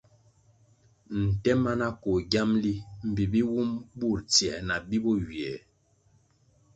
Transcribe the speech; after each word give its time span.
Nte 1.23 1.51
mana 1.63 1.87
koh 2.01 2.19
giamli 2.31 2.73
mbpi 3.07 3.23
bi 3.31 3.41
wum 3.51 3.69
bur 3.97 4.17
tsier 4.31 4.59
na 4.67 4.75
bi 4.87 4.97
bo 5.03 5.11
ywiè. 5.25 5.55